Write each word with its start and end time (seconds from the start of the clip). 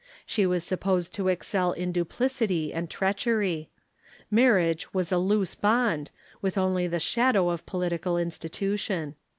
She 0.25 0.47
was 0.47 0.63
supposed 0.63 1.13
to 1.13 1.27
excel 1.27 1.73
in 1.73 1.91
duplicity 1.91 2.73
and 2.73 2.89
treachery. 2.89 3.69
Marriage 4.31 4.91
was 4.95 5.11
a 5.11 5.19
loose 5.19 5.53
bond, 5.53 6.09
Avith 6.43 6.57
only 6.57 6.87
the 6.87 6.99
shadow 6.99 7.49
of 7.49 7.67
political 7.67 8.17
institution. 8.17 9.13